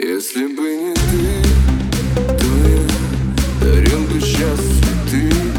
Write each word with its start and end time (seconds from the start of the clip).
Если 0.00 0.46
бы 0.46 0.62
не 0.62 0.94
ты, 0.94 1.42
то 2.14 2.46
я 2.68 3.60
дарил 3.60 4.04
бы 4.04 4.20
сейчас 4.20 4.60
цветы 5.10 5.57